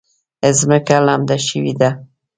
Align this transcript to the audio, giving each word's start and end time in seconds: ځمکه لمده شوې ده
ځمکه 0.59 0.95
لمده 1.07 1.37
شوې 1.47 1.73
ده 1.81 1.89